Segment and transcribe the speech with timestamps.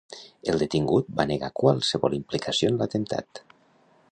[0.53, 3.45] El detingut va negar qualsevol implicació en l'atemptat.